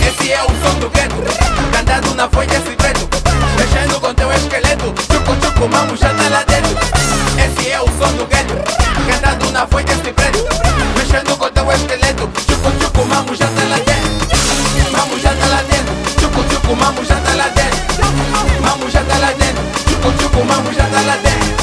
[0.00, 1.14] Esse é o som do gueto,
[1.72, 3.08] cantado na folha esse preto,
[3.56, 6.76] mexendo com teu esqueleto, chuco chuco, mamo já tá lá dentro.
[7.38, 8.54] Esse é o som do gueto,
[9.06, 10.44] cantado na folha esse preto,
[10.96, 14.26] mexendo com teu esqueleto, chuco chuco, mamo já tá lá dentro.
[14.90, 17.76] Mamo já tá lá dentro, chuco chuco, mamo já tá lá dentro.
[18.60, 21.54] Mamo já tá lá dentro, chuco chuco, mamo já tá lá dentro.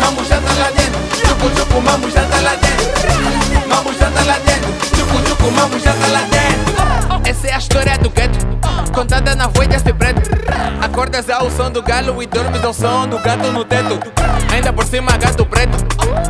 [0.00, 0.93] Mamo já tá lá dentro,
[1.34, 3.68] chuco chuco, mamo já tá lá dentro.
[3.68, 7.28] Mamo já tá lá dentro, chuco chuco, mamo já tá lá dentro.
[7.28, 8.38] Essa é a história do gueto,
[8.92, 10.30] contada na voz desse preto.
[10.80, 13.98] Acordas ao som do galo e dormes ao som do gato no teto.
[14.52, 15.76] Ainda por cima, gato preto,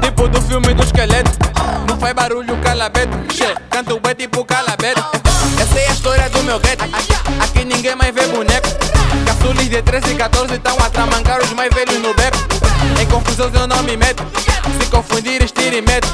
[0.01, 1.31] tipo do filme do esqueleto.
[1.89, 3.19] Não faz barulho, calabeto.
[3.71, 5.05] Canto é tipo calabeto.
[5.61, 6.85] Essa é a história do meu gueto.
[7.41, 8.69] Aqui ninguém mais vê boneco.
[9.27, 12.54] Caçulis de 13 e 14 estão a tramancar os mais velhos no beco.
[13.25, 14.23] Confusão eu não me meto.
[14.79, 16.09] Se confundir, estira e meto.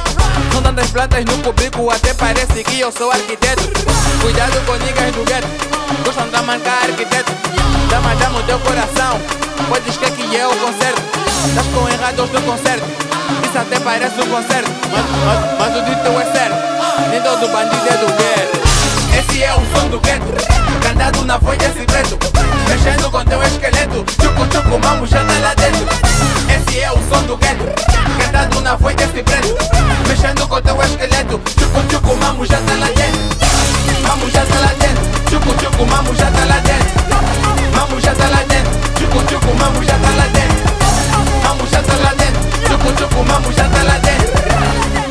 [0.54, 3.62] Não tantas plantas no cubico, até parece que eu sou arquiteto.
[4.20, 5.48] Cuidado com niggas do gueto.
[6.04, 7.32] Gostam de marcar arquiteto.
[7.90, 9.20] Dama, dama o teu coração.
[9.68, 11.02] Podes crer que é o concerto.
[11.48, 12.86] Estás com errados no concerto.
[13.44, 14.70] Isso até parece um concerto.
[14.92, 17.10] Mas, mas, mas o dito é certo.
[17.10, 18.60] Nem todo bandido é do gueto.
[19.18, 20.24] Esse é o som do gueto,
[20.82, 22.16] cantado na voz desse preto,
[22.68, 25.19] mexendo com teu esqueleto, chuco, mamo já
[27.30, 27.64] é o som do gueto,
[28.18, 29.56] cantado na voz desse preto,
[30.08, 33.20] mexendo com teu esqueleto, chuco chuco, mamo já tá lá dentro.
[34.08, 36.90] Mamo já tá lá dentro, chuco chuco, mamo já tá lá dentro.
[37.76, 40.70] Mamo já tá lá dentro, chuco chuco, mamo já tá lá dentro.
[41.44, 44.32] Mamo já tá lá dentro, chuco chuco, mamo já tá lá dentro.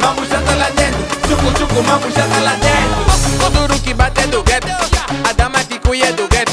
[0.02, 3.46] Mamo já tá lá dentro, chuco chuco, mamo já tá lá dentro.
[3.46, 4.68] O duro que bate é do gueto,
[5.24, 6.52] a dama que cuia é do gueto.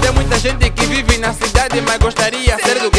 [0.00, 2.90] Tem muita gente que vive na cidade, mas gostaria ser do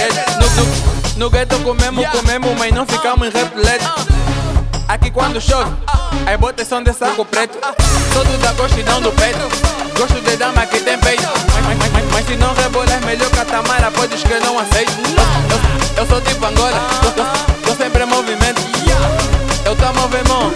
[1.23, 3.85] no, gueto comemos, comemos, mas não ficamos em repleto.
[4.89, 5.71] Aqui quando chove,
[6.27, 7.57] as botas são de saco preto.
[8.11, 9.39] Sou do da gosto e não do peito.
[9.97, 11.23] Gosto de dama que tem peito.
[11.23, 14.41] Mas, mas, mas, mas, mas se não rebolas, melhor que a Tamara, podes que eu
[14.41, 14.91] não aceito.
[14.91, 17.23] Eu, eu, eu sou tipo Angola, tô, tô,
[17.69, 18.61] tô sempre em movimento.
[19.63, 20.53] Eu tô movimento,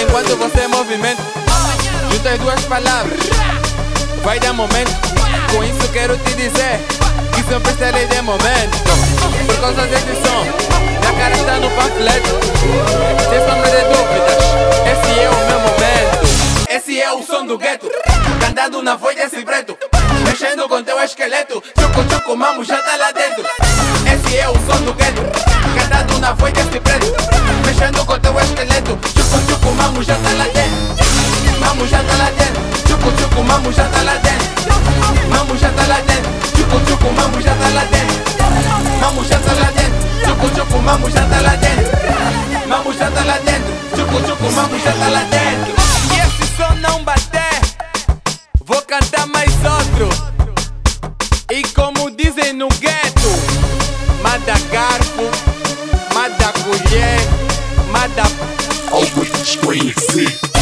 [0.00, 1.22] enquanto você movimenta.
[2.12, 3.18] Junta as duas palavras,
[4.22, 4.92] vai dar momento.
[5.52, 6.80] Com isso quero te dizer
[7.34, 8.53] que sempre estarei de momento.
[9.64, 10.42] Causa desse som,
[11.00, 12.28] minha cara está no panfleto.
[13.30, 14.36] Sem sombra de dúvidas,
[14.92, 16.68] esse é o meu momento.
[16.68, 17.90] Esse é o som do gueto,
[18.40, 19.74] cantado na voz desse preto.
[20.26, 23.42] Mexendo com teu esqueleto, chuco chuco, mamo já tá lá dentro.
[24.04, 25.22] Esse é o som do gueto,
[25.80, 27.06] cantado na voz desse preto.
[27.64, 31.58] Mexendo com teu esqueleto, chuco chuco, mamo já tá lá dentro.
[31.60, 34.13] Mamo já tá lá dentro, chuco chuco, mamo já tá lá dentro.
[40.84, 42.68] Mamo já tá lá dentro.
[42.68, 45.74] Mamo já tá lá dentro, chuco chuco, mamo já tá lá dentro.
[46.14, 47.60] E esse som não bater,
[48.64, 50.08] vou cantar mais outro.
[51.50, 53.28] E como dizem no gueto,
[54.22, 55.30] manda garfo,
[56.14, 57.20] manda colher,
[57.90, 58.22] manda
[58.92, 60.53] Always scream sick.